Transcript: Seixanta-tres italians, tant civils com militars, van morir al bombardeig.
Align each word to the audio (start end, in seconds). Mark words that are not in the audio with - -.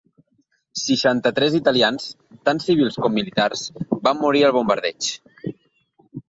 Seixanta-tres 0.83 1.57
italians, 1.59 2.07
tant 2.49 2.61
civils 2.63 2.97
com 3.05 3.15
militars, 3.19 3.67
van 4.09 4.21
morir 4.25 4.43
al 4.49 4.57
bombardeig. 4.57 5.13